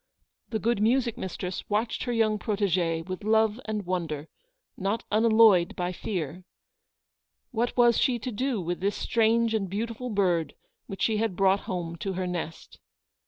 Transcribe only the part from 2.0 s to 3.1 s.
her young pro tegee